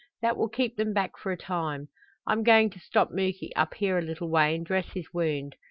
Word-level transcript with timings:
That 0.23 0.35
will 0.35 0.49
keep 0.49 0.77
them 0.77 0.93
back 0.93 1.15
for 1.19 1.31
a 1.31 1.37
time. 1.37 1.89
I'm 2.25 2.41
going 2.41 2.71
to 2.71 2.79
stop 2.79 3.11
Muky 3.11 3.51
up 3.55 3.75
here 3.75 3.99
a 3.99 4.01
little 4.01 4.31
way 4.31 4.55
and 4.55 4.65
dress 4.65 4.87
his 4.95 5.05
wound. 5.13 5.57